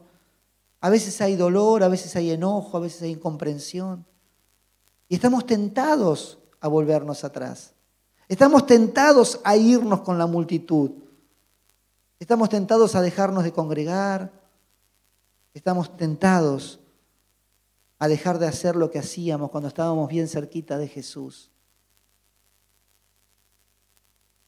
[0.80, 4.06] A veces hay dolor, a veces hay enojo, a veces hay incomprensión.
[5.08, 7.74] Y estamos tentados a volvernos atrás.
[8.26, 10.92] Estamos tentados a irnos con la multitud.
[12.18, 14.32] Estamos tentados a dejarnos de congregar,
[15.52, 16.80] estamos tentados
[17.98, 21.50] a dejar de hacer lo que hacíamos cuando estábamos bien cerquita de Jesús.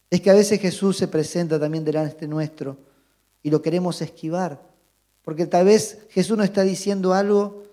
[0.09, 2.79] Es que a veces Jesús se presenta también delante nuestro
[3.43, 4.59] y lo queremos esquivar,
[5.21, 7.65] porque tal vez Jesús nos está diciendo algo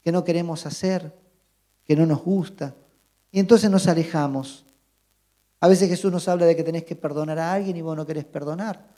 [0.00, 1.12] que no queremos hacer,
[1.84, 2.76] que no nos gusta,
[3.30, 4.66] y entonces nos alejamos.
[5.60, 8.06] A veces Jesús nos habla de que tenés que perdonar a alguien y vos no
[8.06, 8.94] querés perdonar,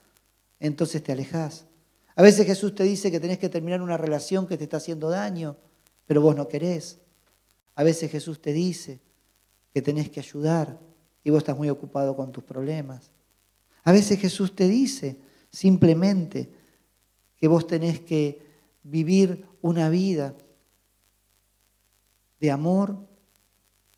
[0.61, 1.67] entonces te alejás.
[2.15, 5.09] A veces Jesús te dice que tenés que terminar una relación que te está haciendo
[5.09, 5.57] daño,
[6.07, 6.99] pero vos no querés.
[7.75, 9.01] A veces Jesús te dice
[9.73, 10.79] que tenés que ayudar
[11.25, 13.11] y vos estás muy ocupado con tus problemas.
[13.85, 15.17] A veces Jesús te dice
[15.51, 16.53] simplemente
[17.37, 18.41] que vos tenés que
[18.83, 20.35] vivir una vida
[22.41, 22.99] de amor,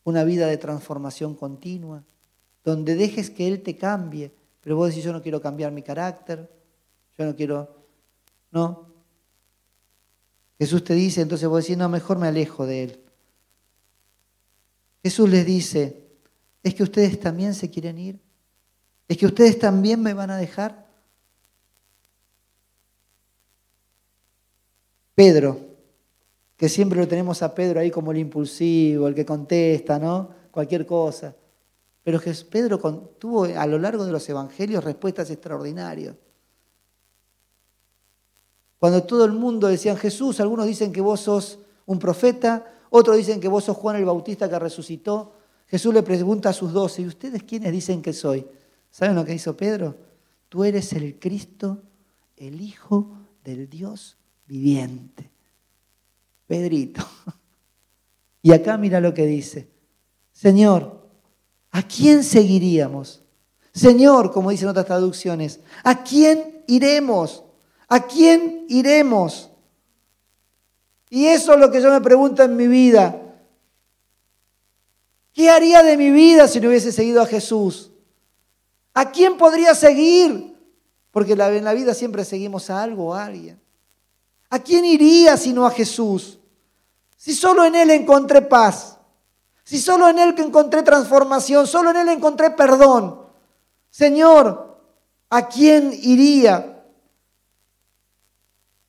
[0.05, 2.05] una vida de transformación continua,
[2.63, 6.51] donde dejes que Él te cambie, pero vos decís, yo no quiero cambiar mi carácter,
[7.19, 7.75] yo no quiero,
[8.51, 8.93] no.
[10.59, 13.01] Jesús te dice, entonces vos decís, no, mejor me alejo de Él.
[15.03, 16.07] Jesús les dice,
[16.63, 18.21] ¿es que ustedes también se quieren ir?
[19.07, 20.87] ¿Es que ustedes también me van a dejar?
[25.15, 25.74] Pedro,
[26.65, 30.31] que siempre lo tenemos a Pedro ahí como el impulsivo, el que contesta, ¿no?
[30.51, 31.37] Cualquier cosa.
[32.03, 32.79] Pero Pedro
[33.19, 36.17] tuvo a lo largo de los evangelios respuestas extraordinarias.
[38.79, 43.41] Cuando todo el mundo decía Jesús, algunos dicen que vos sos un profeta, otros dicen
[43.41, 45.35] que vos sos Juan el Bautista que resucitó.
[45.67, 48.47] Jesús le pregunta a sus doce, ¿y ustedes quiénes dicen que soy?
[48.91, 49.95] ¿Saben lo que hizo Pedro?
[50.49, 51.83] Tú eres el Cristo,
[52.39, 55.34] el Hijo del Dios viviente.
[56.47, 57.07] Pedrito.
[58.43, 59.71] Y acá mira lo que dice.
[60.33, 61.09] Señor,
[61.71, 63.23] ¿a quién seguiríamos?
[63.73, 67.43] Señor, como dicen otras traducciones, ¿a quién iremos?
[67.89, 69.51] ¿A quién iremos?
[71.09, 73.19] Y eso es lo que yo me pregunto en mi vida.
[75.33, 77.91] ¿Qué haría de mi vida si no hubiese seguido a Jesús?
[78.93, 80.55] ¿A quién podría seguir?
[81.11, 83.64] Porque en la vida siempre seguimos a algo a alguien.
[84.51, 86.39] ¿A quién iría sino a Jesús?
[87.17, 88.99] Si solo en Él encontré paz,
[89.65, 93.21] si solo en Él encontré transformación, solo en Él encontré perdón.
[93.91, 94.79] Señor,
[95.31, 96.85] ¿a quién iría?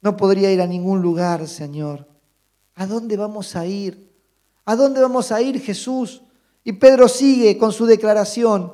[0.02, 2.06] No podría ir a ningún lugar, Señor.
[2.76, 4.14] ¿A dónde vamos a ir?
[4.66, 6.22] ¿A dónde vamos a ir, Jesús?
[6.64, 8.74] Y Pedro sigue con su declaración.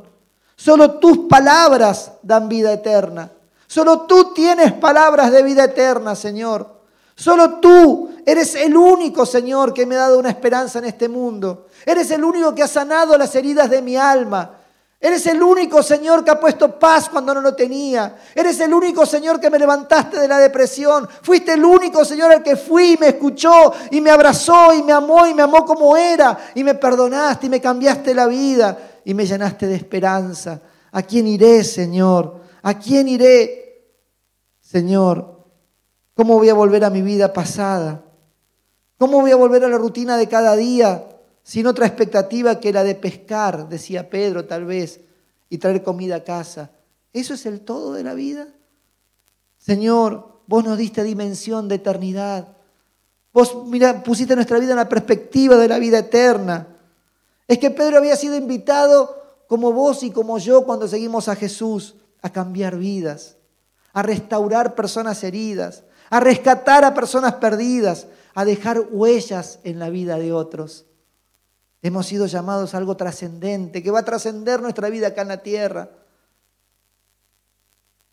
[0.56, 3.32] Solo tus palabras dan vida eterna.
[3.72, 6.68] Solo tú tienes palabras de vida eterna, Señor.
[7.16, 11.68] Solo tú eres el único, Señor, que me ha dado una esperanza en este mundo.
[11.86, 14.58] Eres el único que ha sanado las heridas de mi alma.
[15.00, 18.18] Eres el único, Señor, que ha puesto paz cuando no lo tenía.
[18.36, 21.08] Eres el único, Señor, que me levantaste de la depresión.
[21.22, 24.92] Fuiste el único, Señor, el que fui y me escuchó y me abrazó y me
[24.92, 26.38] amó y me amó como era.
[26.56, 30.60] Y me perdonaste y me cambiaste la vida y me llenaste de esperanza.
[30.92, 32.42] ¿A quién iré, Señor?
[32.64, 33.61] ¿A quién iré,
[34.72, 35.46] Señor?
[36.14, 38.04] ¿Cómo voy a volver a mi vida pasada?
[38.98, 41.08] ¿Cómo voy a volver a la rutina de cada día?
[41.44, 45.02] sin otra expectativa que la de pescar, decía Pedro tal vez,
[45.50, 46.72] y traer comida a casa.
[47.14, 48.48] ¿Eso es el todo de la vida?
[49.58, 52.58] Señor, vos nos diste dimensión de eternidad.
[53.34, 56.68] Vos mira, pusiste nuestra vida en la perspectiva de la vida eterna.
[57.48, 61.96] Es que Pedro había sido invitado como vos y como yo cuando seguimos a Jesús
[62.22, 63.36] a cambiar vidas,
[63.94, 70.18] a restaurar personas heridas, a rescatar a personas perdidas, a dejar huellas en la vida
[70.18, 70.86] de otros.
[71.82, 75.42] Hemos sido llamados a algo trascendente, que va a trascender nuestra vida acá en la
[75.42, 75.90] tierra.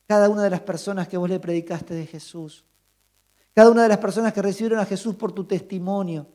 [0.06, 2.64] Cada una de las personas que vos le predicaste de Jesús,
[3.54, 6.26] cada una de las personas que recibieron a Jesús por tu testimonio,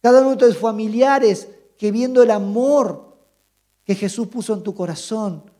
[0.00, 3.18] cada uno de tus familiares que viendo el amor
[3.84, 5.51] que Jesús puso en tu corazón,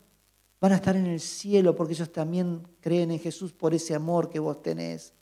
[0.62, 4.30] van a estar en el cielo porque ellos también creen en Jesús por ese amor
[4.30, 5.12] que vos tenés.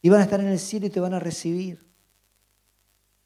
[0.00, 1.86] Y van a estar en el cielo y te van a recibir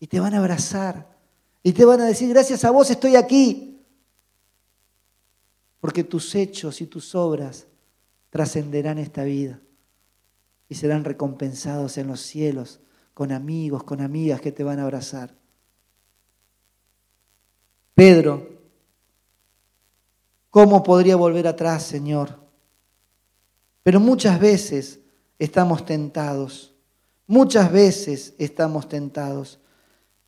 [0.01, 1.17] y te van a abrazar
[1.63, 3.87] y te van a decir, gracias a vos estoy aquí.
[5.79, 7.69] Porque tus hechos y tus obras
[8.29, 9.61] trascenderán esta vida
[10.69, 12.81] y serán recompensados en los cielos
[13.15, 15.37] con amigos, con amigas que te van a abrazar.
[17.95, 18.62] Pedro,
[20.53, 22.39] ¿cómo podría volver atrás, Señor?
[23.83, 25.01] Pero muchas veces
[25.39, 26.75] estamos tentados,
[27.27, 29.59] muchas veces estamos tentados.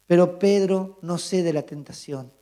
[0.07, 2.33] Pero Pedro no cede la tentación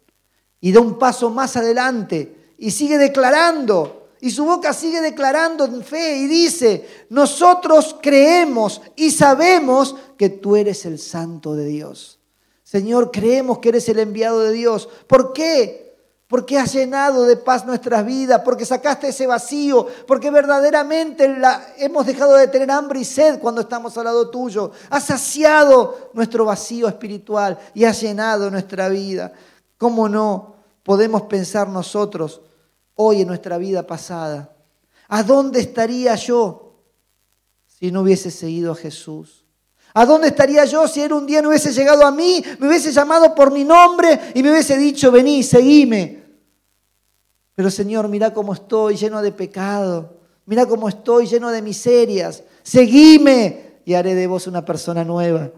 [0.61, 4.11] y da un paso más adelante y sigue declarando.
[4.21, 10.55] Y su boca sigue declarando en fe y dice, nosotros creemos y sabemos que tú
[10.55, 12.21] eres el santo de Dios.
[12.63, 14.89] Señor, creemos que eres el enviado de Dios.
[15.09, 15.92] ¿Por qué?
[16.33, 21.31] Porque has llenado de paz nuestras vidas, porque sacaste ese vacío, porque verdaderamente
[21.77, 24.71] hemos dejado de tener hambre y sed cuando estamos al lado tuyo.
[24.89, 29.31] Has saciado nuestro vacío espiritual y has llenado nuestra vida.
[29.77, 32.41] ¿Cómo no podemos pensar nosotros
[32.95, 34.57] hoy en nuestra vida pasada?
[35.09, 36.79] ¿A dónde estaría yo
[37.67, 39.45] si no hubiese seguido a Jesús?
[39.93, 42.91] ¿A dónde estaría yo si él un día no hubiese llegado a mí, me hubiese
[42.91, 46.22] llamado por mi nombre y me hubiese dicho, vení, seguime?
[47.55, 52.43] Pero Señor, mira cómo estoy lleno de pecado, Mira cómo estoy lleno de miserias.
[52.63, 55.51] Seguime y haré de vos una persona nueva.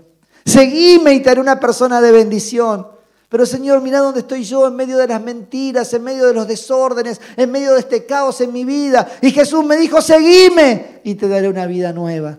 [0.44, 2.86] Seguime y te haré una persona de bendición.
[3.28, 6.46] Pero Señor, mira dónde estoy yo en medio de las mentiras, en medio de los
[6.46, 9.10] desórdenes, en medio de este caos en mi vida.
[9.22, 12.38] Y Jesús me dijo, seguime y te daré una vida nueva.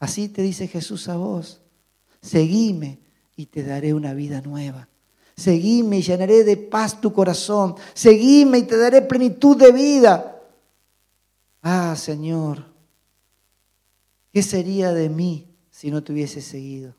[0.00, 1.60] Así te dice Jesús a vos,
[2.20, 3.00] seguime
[3.36, 4.88] y te daré una vida nueva.
[5.36, 7.74] Seguime y llenaré de paz tu corazón.
[7.92, 10.40] Seguime y te daré plenitud de vida.
[11.62, 12.64] Ah, Señor,
[14.32, 16.94] ¿qué sería de mí si no te hubiese seguido?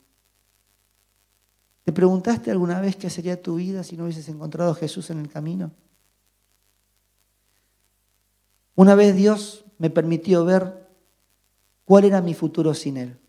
[1.84, 5.20] ¿Te preguntaste alguna vez qué sería tu vida si no hubieses encontrado a Jesús en
[5.20, 5.72] el camino?
[8.74, 10.90] Una vez Dios me permitió ver
[11.86, 13.20] cuál era mi futuro sin Él.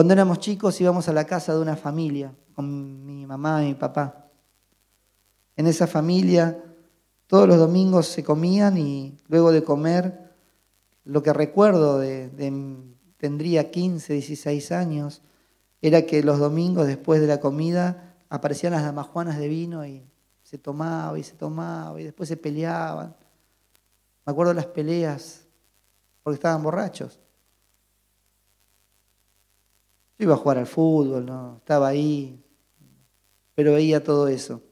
[0.00, 3.74] Cuando éramos chicos íbamos a la casa de una familia con mi mamá y mi
[3.74, 4.30] papá.
[5.56, 6.64] En esa familia
[7.26, 10.32] todos los domingos se comían y luego de comer,
[11.04, 12.78] lo que recuerdo de, de
[13.18, 15.20] tendría 15, 16 años,
[15.82, 20.02] era que los domingos después de la comida aparecían las damajuanas de vino y
[20.42, 23.14] se tomaba y se tomaba y después se peleaban.
[24.24, 25.44] Me acuerdo las peleas
[26.22, 27.20] porque estaban borrachos.
[30.20, 31.56] Iba a jugar al fútbol, ¿no?
[31.56, 32.44] estaba ahí,
[33.54, 34.62] pero veía todo eso.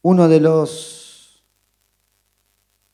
[0.00, 1.44] Uno de los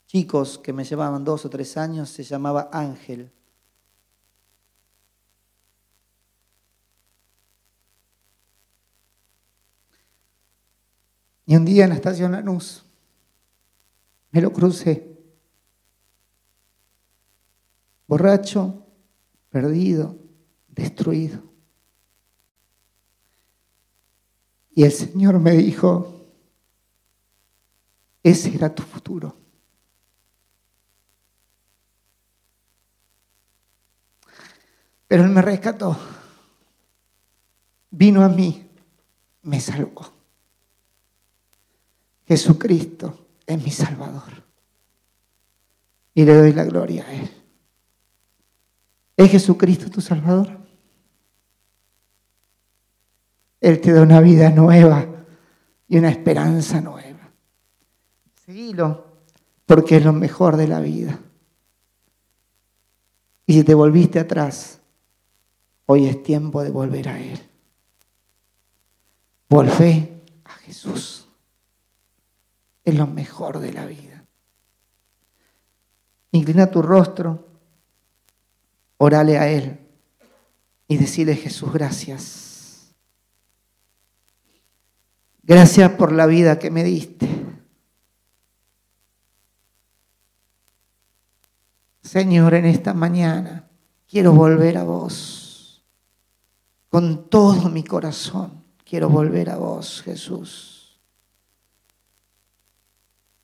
[0.07, 3.31] chicos que me llevaban dos o tres años se llamaba Ángel.
[11.47, 12.85] Y un día en la estación Lanús
[14.33, 15.17] me lo crucé,
[18.09, 18.86] borracho,
[19.57, 20.19] perdido,
[20.69, 21.43] destruido.
[24.75, 26.27] Y el Señor me dijo,
[28.23, 29.35] ese era tu futuro.
[35.09, 35.99] Pero Él me rescató.
[37.91, 38.69] Vino a mí,
[39.41, 40.13] me salvó.
[42.27, 44.45] Jesucristo es mi Salvador.
[46.13, 47.36] Y le doy la gloria a Él.
[49.17, 50.59] ¿Es Jesucristo tu Salvador?
[53.61, 55.07] Él te da una vida nueva
[55.89, 57.31] y una esperanza nueva.
[58.45, 59.07] Seguilo,
[59.65, 61.19] porque es lo mejor de la vida.
[63.47, 64.81] Y si te volviste atrás,
[65.87, 67.41] Hoy es tiempo de volver a Él.
[69.49, 71.29] Volvé a Jesús.
[72.85, 74.25] Es lo mejor de la vida.
[76.33, 77.47] Inclina tu rostro,
[78.99, 79.79] orale a Él
[80.89, 82.95] y decirle Jesús, gracias.
[85.43, 87.29] Gracias por la vida que me diste.
[92.03, 93.69] Señor, en esta mañana
[94.09, 95.85] quiero volver a vos.
[96.89, 101.01] Con todo mi corazón quiero volver a vos, Jesús.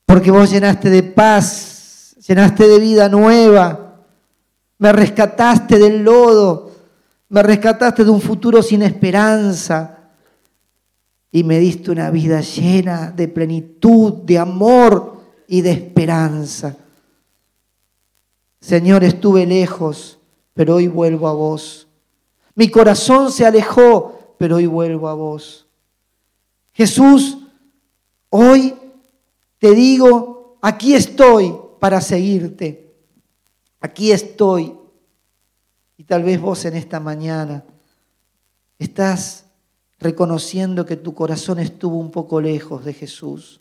[0.06, 3.81] Porque vos llenaste de paz, llenaste de vida nueva,
[4.82, 6.72] me rescataste del lodo,
[7.28, 10.10] me rescataste de un futuro sin esperanza
[11.30, 16.76] y me diste una vida llena de plenitud, de amor y de esperanza.
[18.60, 20.18] Señor, estuve lejos,
[20.52, 21.86] pero hoy vuelvo a vos.
[22.56, 25.68] Mi corazón se alejó, pero hoy vuelvo a vos.
[26.72, 27.38] Jesús,
[28.30, 28.74] hoy
[29.60, 32.81] te digo, aquí estoy para seguirte.
[33.82, 34.78] Aquí estoy.
[35.98, 37.64] Y tal vez vos en esta mañana
[38.78, 39.44] estás
[39.98, 43.60] reconociendo que tu corazón estuvo un poco lejos de Jesús.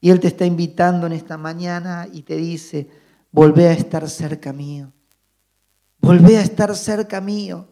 [0.00, 2.88] Y Él te está invitando en esta mañana y te dice,
[3.32, 4.92] volvé a estar cerca mío.
[6.00, 7.68] Volvé a estar cerca mío.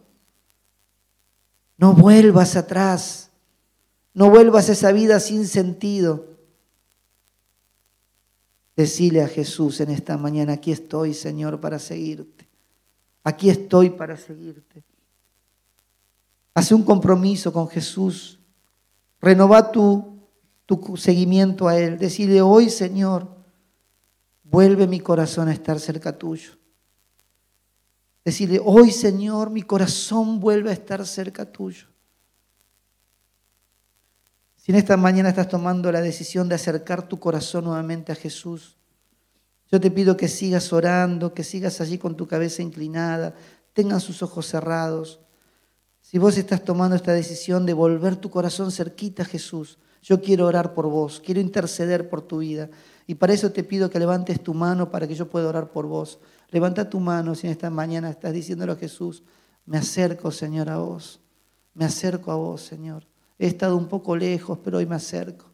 [1.77, 3.31] No vuelvas atrás.
[4.13, 6.28] No vuelvas a esa vida sin sentido.
[8.79, 12.47] Decile a Jesús en esta mañana, aquí estoy, Señor, para seguirte.
[13.25, 14.85] Aquí estoy para seguirte.
[16.53, 18.39] Hace un compromiso con Jesús.
[19.19, 20.21] Renova tu,
[20.65, 21.97] tu seguimiento a Él.
[21.97, 23.27] Decile hoy, Señor,
[24.43, 26.53] vuelve mi corazón a estar cerca tuyo.
[28.23, 31.88] Decirle, hoy Señor, mi corazón vuelve a estar cerca tuyo.
[34.69, 38.77] Si en esta mañana estás tomando la decisión de acercar tu corazón nuevamente a Jesús,
[39.71, 43.33] yo te pido que sigas orando, que sigas allí con tu cabeza inclinada,
[43.73, 45.21] tengan sus ojos cerrados.
[46.01, 50.45] Si vos estás tomando esta decisión de volver tu corazón cerquita a Jesús, Yo quiero
[50.45, 52.69] orar por vos, quiero interceder por tu vida.
[53.07, 55.87] Y para eso te pido que levantes tu mano para que yo pueda orar por
[55.87, 56.19] vos.
[56.51, 59.23] Levanta tu mano si en esta mañana estás diciéndolo a Jesús.
[59.65, 61.21] Me acerco, Señor, a vos.
[61.73, 63.08] Me acerco a vos, Señor.
[63.39, 65.45] He estado un poco lejos, pero hoy me acerco.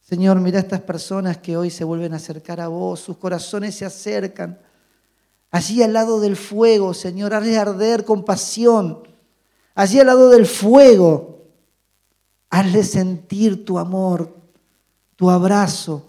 [0.00, 3.00] Señor, mira a estas personas que hoy se vuelven a acercar a vos.
[3.00, 4.58] Sus corazones se acercan.
[5.52, 9.06] Allí al lado del fuego, Señor, hazle arder con pasión.
[9.74, 11.44] Allí al lado del fuego,
[12.50, 14.34] hazle sentir tu amor,
[15.14, 16.08] tu abrazo,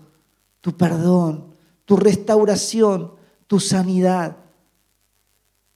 [0.60, 1.54] tu perdón,
[1.86, 3.14] tu restauración,
[3.48, 4.38] tu sanidad.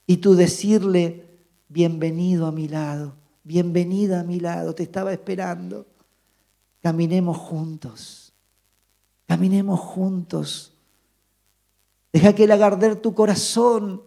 [0.06, 1.24] Y tú decirle,
[1.68, 3.14] bienvenido a mi lado,
[3.48, 5.86] bienvenida a mi lado, te estaba esperando.
[6.80, 8.32] Caminemos juntos,
[9.26, 10.74] caminemos juntos
[12.12, 14.02] Deja que Él agarder tu corazón.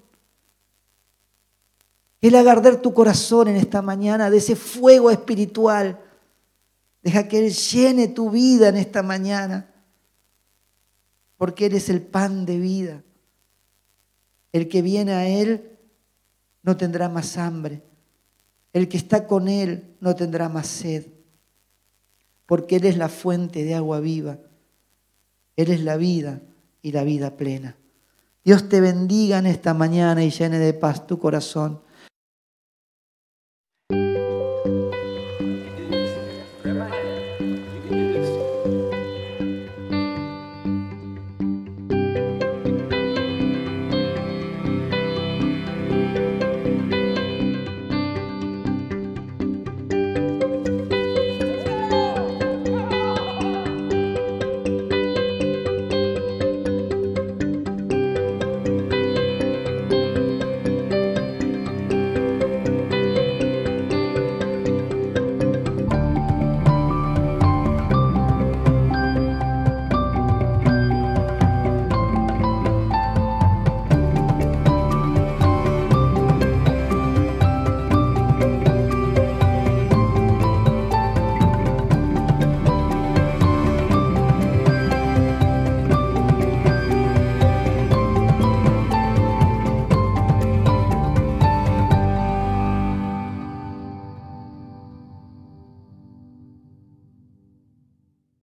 [2.20, 6.00] Que Él agarder tu corazón en esta mañana de ese fuego espiritual.
[7.04, 9.74] Deja que Él llene tu vida en esta mañana.
[11.38, 13.04] Porque Él es el pan de vida.
[14.52, 15.80] El que viene a Él
[16.64, 17.84] no tendrá más hambre.
[18.74, 21.08] El que está con Él no tendrá más sed.
[22.46, 24.40] Porque Él es la fuente de agua viva.
[25.56, 26.42] Él es la vida
[26.82, 27.76] y la vida plena.
[28.44, 31.82] Dios te bendiga en esta mañana y llene de paz tu corazón.